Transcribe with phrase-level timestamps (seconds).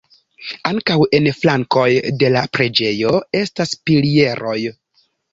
[0.67, 1.83] Ankaŭ en flankoj
[2.23, 3.11] de la preĝejo
[3.41, 4.57] estas pilieroj.